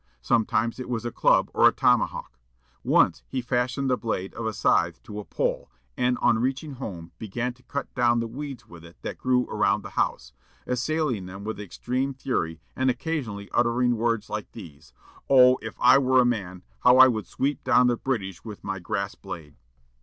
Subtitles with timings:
[0.23, 2.39] Sometimes it was a club or a tomahawk.
[2.83, 7.11] Once he fastened the blade of a scythe to a pole, and, on reaching home,
[7.19, 10.33] began to cut down the weeds with it that grew about the house,
[10.65, 14.91] assailing them with extreme fury, and occasionally uttering words like these,
[15.29, 18.79] 'Oh, if I were a man, how I would sweep down the British with my
[18.79, 19.53] grass blade!'"